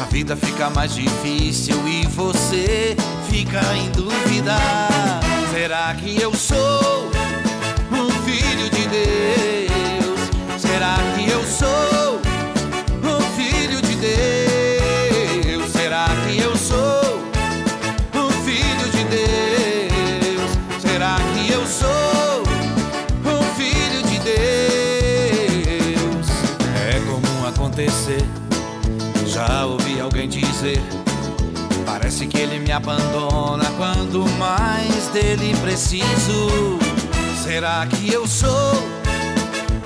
a 0.00 0.04
vida 0.04 0.36
fica 0.36 0.68
mais 0.70 0.94
difícil 0.94 1.76
e 1.86 2.06
você 2.06 2.96
fica 3.28 3.60
em 3.74 3.90
dúvida. 3.90 4.56
Será 5.52 5.94
que 5.94 6.20
eu 6.20 6.34
sou 6.34 7.10
um 7.92 8.10
filho 8.24 8.70
de 8.70 8.88
Deus? 8.88 10.60
Será 10.60 10.96
que 11.16 11.30
eu 11.30 11.42
sou 11.44 11.95
abandona 32.86 33.64
quando 33.76 34.24
mais 34.38 35.08
dele 35.08 35.56
preciso. 35.60 36.78
Será 37.42 37.84
que 37.86 38.12
eu 38.12 38.28
sou 38.28 38.74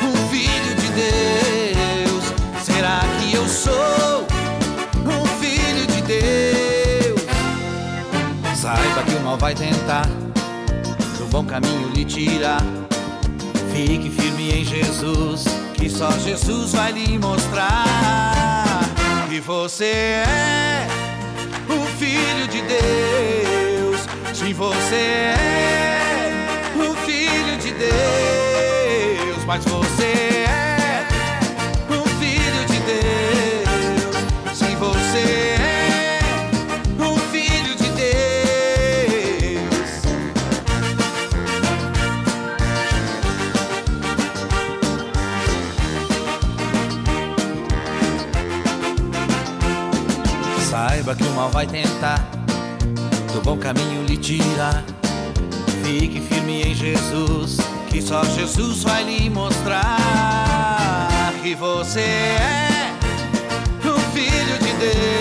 um 0.02 0.28
filho 0.28 0.74
de 0.76 0.88
Deus? 0.90 2.24
Será 2.62 3.00
que 3.18 3.34
eu 3.34 3.48
sou 3.48 4.26
um 5.06 5.26
filho 5.40 5.86
de 5.86 6.02
Deus? 6.02 7.20
Saiba 8.54 9.02
que 9.02 9.14
o 9.14 9.20
mal 9.20 9.38
vai 9.38 9.54
tentar 9.54 10.06
do 11.16 11.24
bom 11.30 11.44
caminho 11.44 11.88
lhe 11.94 12.04
tirar. 12.04 12.62
Fique 13.72 14.10
firme 14.10 14.60
em 14.60 14.64
Jesus, 14.64 15.44
que 15.72 15.88
só 15.88 16.10
Jesus 16.18 16.72
vai 16.72 16.92
lhe 16.92 17.18
mostrar 17.18 18.82
que 19.30 19.40
você 19.40 19.84
é 19.86 21.09
filho 22.10 22.48
de 22.48 22.60
Deus. 22.62 24.00
Sim, 24.34 24.52
você 24.52 24.96
é 24.96 26.72
um 26.76 26.94
filho 27.06 27.56
de 27.58 27.72
Deus, 27.72 29.44
mas 29.46 29.64
você 29.64 30.44
é 30.48 31.06
um 31.88 32.04
filho 32.18 32.64
de 32.66 32.80
Deus. 32.80 34.58
Sim, 34.58 34.74
você 34.76 35.54
é 35.56 35.59
saiba 50.70 51.16
que 51.16 51.24
o 51.24 51.30
mal 51.32 51.50
vai 51.50 51.66
tentar 51.66 52.24
do 53.32 53.40
bom 53.42 53.58
caminho 53.58 54.04
lhe 54.06 54.16
tirar. 54.16 54.84
Fique 55.82 56.20
firme 56.20 56.62
em 56.62 56.74
Jesus, 56.76 57.56
que 57.88 58.00
só 58.00 58.22
Jesus 58.24 58.84
vai 58.84 59.02
lhe 59.02 59.28
mostrar 59.28 59.88
que 61.42 61.56
você 61.56 62.00
é 62.00 62.92
o 63.84 63.98
filho 64.12 64.58
de 64.58 64.72
Deus. 64.74 65.19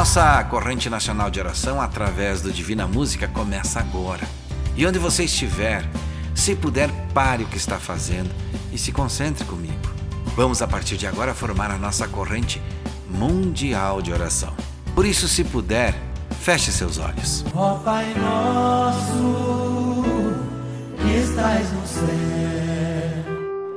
Nossa 0.00 0.42
corrente 0.44 0.88
nacional 0.88 1.30
de 1.30 1.38
oração 1.38 1.78
através 1.78 2.40
do 2.40 2.50
Divina 2.50 2.86
Música 2.86 3.28
começa 3.28 3.80
agora. 3.80 4.26
E 4.74 4.86
onde 4.86 4.98
você 4.98 5.24
estiver, 5.24 5.86
se 6.34 6.56
puder, 6.56 6.88
pare 7.12 7.44
o 7.44 7.46
que 7.46 7.58
está 7.58 7.78
fazendo 7.78 8.30
e 8.72 8.78
se 8.78 8.92
concentre 8.92 9.44
comigo. 9.44 9.76
Vamos 10.34 10.62
a 10.62 10.66
partir 10.66 10.96
de 10.96 11.06
agora 11.06 11.34
formar 11.34 11.70
a 11.70 11.76
nossa 11.76 12.08
corrente 12.08 12.62
mundial 13.10 14.00
de 14.00 14.10
oração. 14.10 14.54
Por 14.94 15.04
isso, 15.04 15.28
se 15.28 15.44
puder, 15.44 15.94
feche 16.40 16.72
seus 16.72 16.96
olhos. 16.96 17.44
Ó 17.54 17.74
Pai 17.80 18.14
nosso, 18.14 19.92
que 20.96 21.12
estás 21.12 21.70
no 21.74 21.86
céu. 21.86 22.08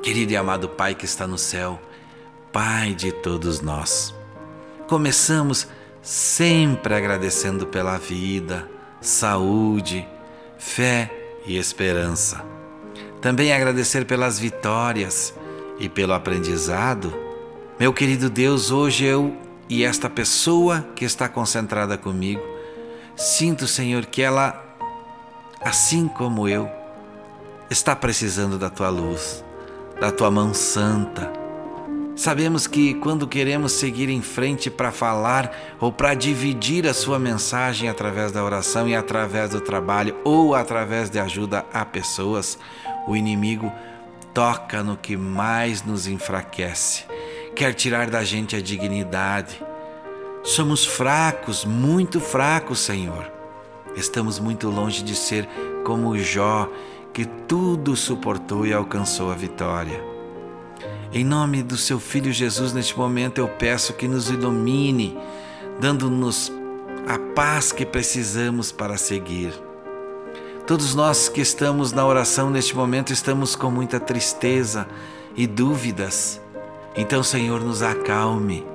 Querido 0.02 0.32
e 0.32 0.38
amado 0.38 0.70
Pai 0.70 0.96
que 0.96 1.04
está 1.04 1.28
no 1.28 1.38
céu, 1.38 1.82
Pai 2.54 2.96
de 2.96 3.12
todos 3.12 3.60
nós, 3.60 4.16
começamos 4.88 5.68
sempre 6.04 6.94
agradecendo 6.94 7.66
pela 7.66 7.98
vida, 7.98 8.70
saúde, 9.00 10.06
fé 10.58 11.10
e 11.46 11.58
esperança. 11.58 12.44
Também 13.22 13.54
agradecer 13.54 14.06
pelas 14.06 14.38
vitórias 14.38 15.34
e 15.80 15.88
pelo 15.88 16.14
aprendizado. 16.14 17.14
Meu 17.80 17.94
querido 17.94 18.30
Deus, 18.30 18.70
hoje 18.70 19.06
eu 19.06 19.34
e 19.70 19.86
esta 19.86 20.10
pessoa 20.10 20.86
que 20.94 21.06
está 21.06 21.30
concentrada 21.30 21.98
comigo, 21.98 22.44
sinto, 23.16 23.66
Senhor, 23.66 24.06
que 24.06 24.22
ela, 24.22 24.62
assim 25.62 26.10
como 26.10 26.50
eu, 26.50 26.70
está 27.70 27.96
precisando 27.96 28.60
da 28.60 28.70
tua 28.70 28.90
luz, 28.90 29.44
da 30.02 30.12
tua 30.12 30.30
mão 30.30 30.54
santa. 30.54 31.43
Sabemos 32.16 32.68
que 32.68 32.94
quando 32.94 33.28
queremos 33.28 33.72
seguir 33.72 34.08
em 34.08 34.22
frente 34.22 34.70
para 34.70 34.92
falar 34.92 35.52
ou 35.80 35.92
para 35.92 36.14
dividir 36.14 36.88
a 36.88 36.94
sua 36.94 37.18
mensagem 37.18 37.90
através 37.90 38.32
da 38.32 38.44
oração 38.44 38.88
e 38.88 38.96
através 38.96 39.50
do 39.50 39.60
trabalho 39.60 40.16
ou 40.24 40.54
através 40.54 41.10
de 41.10 41.20
ajuda 41.20 41.66
a 41.74 41.84
pessoas, 41.84 42.60
o 43.08 43.16
inimigo 43.16 43.72
toca 44.32 44.84
no 44.84 44.96
que 44.96 45.18
mais 45.18 45.84
nos 45.84 46.06
enfraquece, 46.06 47.04
quer 47.56 47.74
tirar 47.74 48.10
da 48.10 48.24
gente 48.24 48.56
a 48.56 48.62
dignidade. 48.62 49.60
Somos 50.44 50.86
fracos, 50.86 51.66
muito 51.66 52.20
fracos, 52.20 52.80
Senhor. 52.80 53.32
Estamos 53.96 54.40
muito 54.40 54.70
longe 54.70 55.04
de 55.04 55.16
ser 55.16 55.48
como 55.84 56.18
Jó, 56.18 56.70
que 57.12 57.26
tudo 57.26 57.96
suportou 57.96 58.68
e 58.68 58.74
alcançou 58.74 59.32
a 59.32 59.36
vitória. 59.36 60.13
Em 61.16 61.24
nome 61.24 61.62
do 61.62 61.78
seu 61.78 62.00
Filho 62.00 62.34
Jesus, 62.34 62.74
neste 62.74 62.98
momento 62.98 63.38
eu 63.38 63.48
peço 63.48 63.94
que 63.94 64.08
nos 64.08 64.32
ilumine, 64.32 65.16
dando-nos 65.80 66.52
a 67.08 67.20
paz 67.36 67.72
que 67.72 67.86
precisamos 67.86 68.72
para 68.72 68.98
seguir. 68.98 69.54
Todos 70.66 70.96
nós 70.96 71.30
que 71.30 71.40
estamos 71.40 71.92
na 71.92 72.04
oração 72.04 72.50
neste 72.50 72.76
momento 72.76 73.14
estamos 73.14 73.56
com 73.56 73.70
muita 73.70 74.00
tristeza 74.00 74.88
e 75.36 75.46
dúvidas. 75.46 76.42
Então, 76.96 77.22
Senhor, 77.22 77.62
nos 77.62 77.84
acalme, 77.84 78.66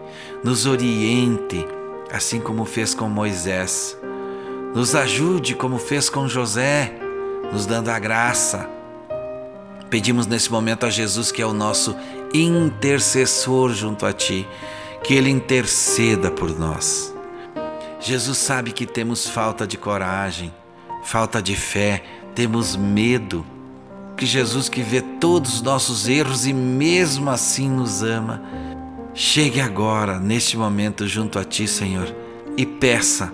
nos 0.45 0.65
oriente, 0.65 1.67
assim 2.13 2.39
como 2.39 2.65
fez 2.65 2.95
com 2.95 3.09
Moisés. 3.09 3.99
Nos 4.77 4.95
ajude 4.95 5.57
como 5.57 5.77
fez 5.77 6.09
com 6.09 6.29
José, 6.29 7.01
nos 7.53 7.67
dando 7.67 7.89
a 7.89 7.99
graça. 7.99 8.71
Pedimos 9.91 10.27
nesse 10.27 10.53
momento 10.53 10.85
a 10.85 10.91
Jesus, 10.91 11.33
que 11.33 11.41
é 11.41 11.47
o 11.47 11.55
nosso 11.55 11.97
intercessor 12.33 13.73
junto 13.73 14.05
a 14.07 14.13
Ti, 14.13 14.47
que 15.03 15.15
Ele 15.15 15.31
interceda 15.31 16.31
por 16.31 16.59
nós. 16.59 17.15
Jesus 18.01 18.39
sabe 18.39 18.73
que 18.73 18.87
temos 18.87 19.29
falta 19.29 19.67
de 19.67 19.77
coragem, 19.77 20.53
falta 21.03 21.43
de 21.43 21.57
fé, 21.57 22.03
temos 22.35 22.77
medo. 22.77 23.45
Que 24.17 24.27
Jesus, 24.27 24.69
que 24.69 24.83
vê 24.83 25.01
todos 25.01 25.55
os 25.55 25.63
nossos 25.63 26.09
erros 26.09 26.47
e 26.47 26.53
mesmo 26.53 27.31
assim 27.31 27.69
nos 27.69 28.03
ama, 28.03 28.43
chegue 29.15 29.61
agora, 29.61 30.19
neste 30.19 30.57
momento, 30.57 31.07
junto 31.07 31.39
a 31.39 31.45
Ti, 31.45 31.67
Senhor, 31.69 32.13
e 32.57 32.67
peça 32.67 33.33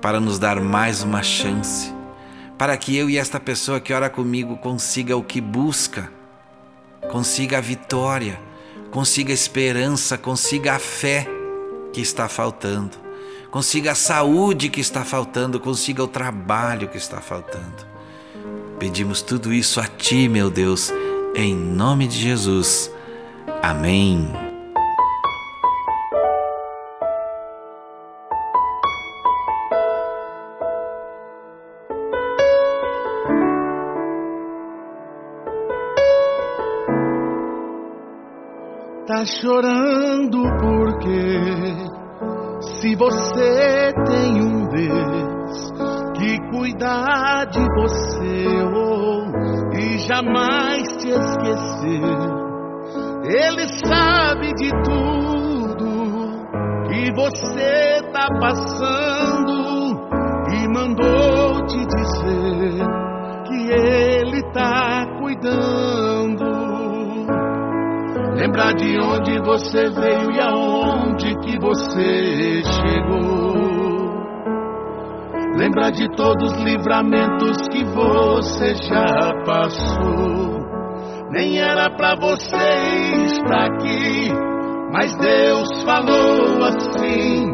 para 0.00 0.20
nos 0.20 0.38
dar 0.38 0.60
mais 0.60 1.02
uma 1.02 1.22
chance, 1.22 1.92
para 2.56 2.76
que 2.76 2.96
eu 2.96 3.10
e 3.10 3.18
esta 3.18 3.40
pessoa 3.40 3.80
que 3.80 3.92
ora 3.92 4.08
comigo 4.08 4.56
consiga 4.56 5.16
o 5.16 5.22
que 5.22 5.40
busca, 5.40 6.10
consiga 7.10 7.58
a 7.58 7.60
vitória, 7.60 8.40
consiga 8.90 9.32
a 9.32 9.34
esperança, 9.34 10.16
consiga 10.16 10.74
a 10.74 10.78
fé 10.78 11.26
que 11.92 12.00
está 12.00 12.28
faltando, 12.28 12.96
consiga 13.50 13.92
a 13.92 13.94
saúde 13.94 14.68
que 14.68 14.80
está 14.80 15.04
faltando, 15.04 15.58
consiga 15.58 16.02
o 16.02 16.08
trabalho 16.08 16.88
que 16.88 16.98
está 16.98 17.20
faltando. 17.20 17.86
Pedimos 18.78 19.22
tudo 19.22 19.52
isso 19.52 19.80
a 19.80 19.86
Ti, 19.86 20.28
meu 20.28 20.50
Deus, 20.50 20.92
em 21.34 21.54
nome 21.54 22.06
de 22.06 22.18
Jesus. 22.18 22.90
Amém. 23.62 24.45
Chorando 39.26 40.42
porque 40.60 41.96
se 42.60 42.94
você 42.94 43.92
tem 44.06 44.40
um 44.40 44.68
Deus 44.68 45.72
que 46.16 46.38
cuidar 46.50 47.46
de 47.46 47.60
você 47.74 48.46
oh, 48.72 49.24
e 49.76 49.98
jamais 49.98 50.82
te 50.98 51.08
esquecer, 51.10 52.02
Ele 53.24 53.68
sabe 53.84 54.52
de 54.54 54.70
tudo 54.84 55.86
que 56.88 57.12
você 57.14 58.02
tá 58.12 58.28
passando 58.40 60.08
e 60.52 60.68
mandou 60.68 61.66
te 61.66 61.84
dizer 61.84 62.86
que 63.46 63.72
Ele 63.72 64.42
tá 64.52 65.04
cuidando. 65.20 66.55
Lembrar 68.36 68.74
de 68.74 69.00
onde 69.00 69.40
você 69.40 69.88
veio 69.88 70.30
e 70.30 70.40
aonde 70.40 71.34
que 71.40 71.58
você 71.58 72.62
chegou. 72.62 73.56
Lembrar 75.56 75.90
de 75.90 76.06
todos 76.14 76.52
os 76.52 76.62
livramentos 76.62 77.56
que 77.72 77.82
você 77.82 78.74
já 78.74 79.32
passou. 79.46 80.66
Nem 81.30 81.58
era 81.58 81.88
pra 81.96 82.14
você 82.14 83.24
estar 83.24 83.72
aqui, 83.72 84.30
mas 84.92 85.16
Deus 85.16 85.82
falou 85.82 86.62
assim: 86.62 87.46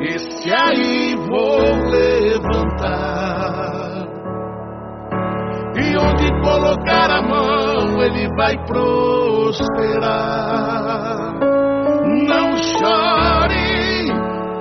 Esse 0.00 0.50
aí 0.50 1.14
vou 1.16 1.60
levantar. 1.90 3.24
E 5.76 5.96
onde 5.98 6.30
colocar 6.40 7.10
a 7.10 7.20
ele 8.14 8.28
vai 8.36 8.56
prosperar. 8.66 10.14
Não 12.28 12.56
chore, 12.56 14.12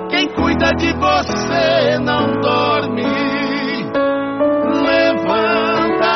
quem 0.09 0.27
cuida 0.29 0.71
de 0.73 0.91
você 0.93 1.99
não 1.99 2.31
dorme. 2.41 3.05
Levanta, 4.85 6.15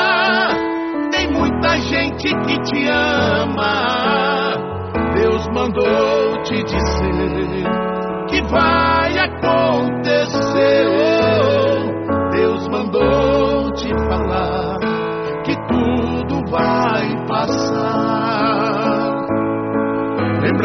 tem 1.11 1.31
muita 1.31 1.77
gente 1.77 2.27
que 2.27 2.59
te 2.61 2.87
ama. 2.87 4.55
Deus 5.13 5.47
mandou 5.53 6.41
te 6.43 6.63
dizer 6.63 7.67
que 8.27 8.41
vai 8.49 9.19
acontecer 9.19 10.87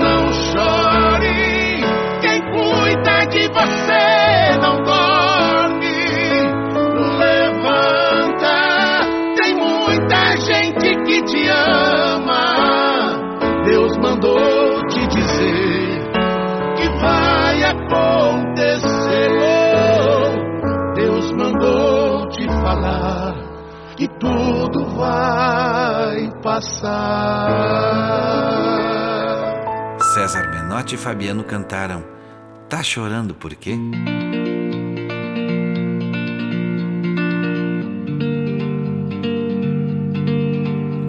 Não 0.00 0.32
chore, 0.32 1.82
quem 2.20 2.40
cuida 2.50 3.26
de 3.26 3.48
você 3.48 4.58
não 4.60 4.82
dorme. 4.82 5.98
Levanta, 7.18 8.56
tem 9.36 9.54
muita 9.54 10.36
gente 10.36 10.96
que 11.04 11.22
te 11.22 11.48
ama. 11.48 12.44
Deus 13.64 13.96
mandou 13.98 14.86
te 14.88 15.06
dizer 15.08 16.10
que 16.76 16.88
vai 17.00 17.64
acontecer. 17.64 18.88
Deus 20.94 21.32
mandou 21.32 22.28
te 22.30 22.46
falar 22.62 23.34
que 23.96 24.08
tudo 24.18 24.86
vai 24.96 25.57
passar. 26.58 27.48
César 30.14 30.50
Menotti 30.50 30.96
e 30.96 30.98
Fabiano 30.98 31.44
cantaram 31.44 32.04
Tá 32.68 32.82
chorando 32.82 33.34
por 33.34 33.54
quê? 33.54 33.76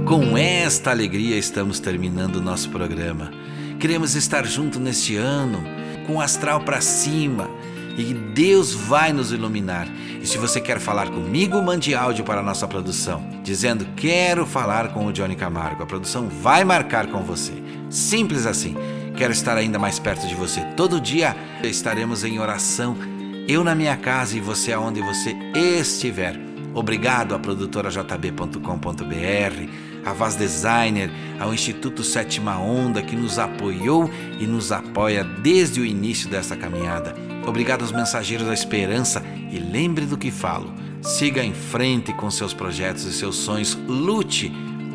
Com 0.06 0.38
esta 0.38 0.92
alegria 0.92 1.38
estamos 1.38 1.80
terminando 1.80 2.38
o 2.38 2.42
nosso 2.42 2.70
programa. 2.70 3.32
Queremos 3.80 4.16
estar 4.16 4.46
junto 4.46 4.80
neste 4.80 5.18
ano, 5.18 5.64
com 6.08 6.16
o 6.16 6.22
astral 6.22 6.62
para 6.62 6.80
cima, 6.82 7.50
e 8.02 8.14
Deus 8.14 8.74
vai 8.74 9.12
nos 9.14 9.32
iluminar. 9.32 9.88
E 10.22 10.26
se 10.26 10.38
você 10.38 10.60
quer 10.60 10.80
falar 10.80 11.10
comigo, 11.10 11.62
mande 11.62 11.96
áudio 11.96 12.24
para 12.24 12.42
a 12.42 12.44
nossa 12.44 12.68
produção, 12.68 13.24
dizendo 13.44 13.86
quero 13.96 14.46
falar 14.46 14.94
com 14.94 15.06
o 15.06 15.14
Johnny 15.14 15.36
Camargo. 15.36 15.84
A 15.84 15.86
produção 15.86 16.28
vai 16.28 16.64
marcar 16.64 17.08
com 17.08 17.24
você. 17.24 17.54
Simples 17.90 18.46
assim. 18.46 18.76
Quero 19.16 19.34
estar 19.34 19.58
ainda 19.58 19.78
mais 19.78 20.00
perto 20.00 20.28
de 20.28 20.36
você. 20.36 20.62
Todo 20.78 21.02
dia 21.02 21.36
estaremos 21.64 22.24
em 22.24 22.40
oração, 22.40 22.96
eu 23.48 23.64
na 23.64 23.76
minha 23.76 23.98
casa 23.98 24.38
e 24.38 24.40
você 24.40 24.72
aonde 24.72 25.02
você 25.02 25.36
estiver. 25.54 26.40
Obrigado 26.74 27.36
à 27.36 27.40
produtora 27.40 27.90
jb.com.br, 27.90 29.70
a 30.06 30.14
Vaz 30.14 30.36
Designer, 30.36 31.10
ao 31.40 31.54
Instituto 31.54 32.04
Sétima 32.04 32.58
Onda 32.60 33.02
que 33.02 33.16
nos 33.16 33.40
apoiou 33.40 34.10
e 34.40 34.46
nos 34.46 34.72
apoia 34.72 35.24
desde 35.24 35.80
o 35.80 35.86
início 35.86 36.30
dessa 36.30 36.56
caminhada. 36.56 37.16
Obrigado 37.46 37.82
aos 37.82 37.92
mensageiros 37.92 38.48
da 38.48 38.54
esperança 38.54 39.24
e 39.52 39.60
lembre 39.60 40.06
do 40.06 40.18
que 40.18 40.32
falo. 40.32 40.74
Siga 41.02 41.44
em 41.44 41.54
frente 41.54 42.14
com 42.14 42.30
seus 42.30 42.54
projetos 42.54 43.06
e 43.06 43.14
seus 43.14 43.38
sonhos, 43.38 43.78
lute 43.88 44.52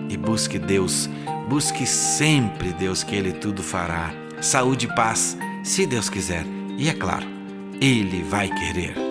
e 0.08 0.16
busque 0.16 0.58
Deus. 0.58 1.08
Busque 1.48 1.86
sempre 1.86 2.72
Deus, 2.72 3.02
que 3.02 3.14
Ele 3.14 3.32
tudo 3.32 3.62
fará. 3.62 4.12
Saúde 4.40 4.86
e 4.86 4.94
paz, 4.94 5.36
se 5.62 5.86
Deus 5.86 6.08
quiser. 6.08 6.44
E 6.78 6.88
é 6.88 6.92
claro, 6.92 7.26
Ele 7.80 8.22
vai 8.22 8.48
querer. 8.48 9.03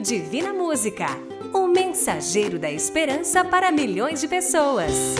Divina 0.00 0.52
Música, 0.52 1.06
o 1.52 1.66
mensageiro 1.66 2.58
da 2.58 2.70
esperança 2.70 3.44
para 3.44 3.70
milhões 3.70 4.20
de 4.20 4.28
pessoas. 4.28 5.14